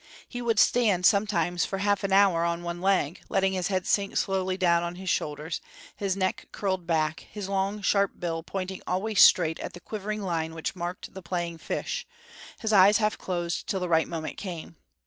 He 0.27 0.41
would 0.41 0.57
stand 0.57 1.05
sometimes 1.05 1.63
for 1.63 1.75
a 1.75 1.81
half 1.81 2.03
hour 2.03 2.43
on 2.43 2.63
one 2.63 2.81
leg, 2.81 3.21
letting 3.29 3.53
his 3.53 3.67
head 3.67 3.85
sink 3.85 4.17
slowly 4.17 4.57
down 4.57 4.81
on 4.81 4.95
his 4.95 5.11
shoulders, 5.11 5.61
his 5.95 6.17
neck 6.17 6.47
curled 6.51 6.87
back, 6.87 7.27
his 7.31 7.47
long 7.47 7.83
sharp 7.83 8.13
bill 8.19 8.41
pointing 8.41 8.81
always 8.87 9.21
straight 9.21 9.59
at 9.59 9.73
the 9.73 9.79
quivering 9.79 10.23
line 10.23 10.55
which 10.55 10.75
marked 10.75 11.13
the 11.13 11.21
playing 11.21 11.59
fish, 11.59 12.07
his 12.61 12.73
eyes 12.73 12.97
half 12.97 13.19
closed 13.19 13.67
till 13.67 13.79
the 13.79 13.89
right 13.89 14.07
moment 14.07 14.37
came. 14.37 14.75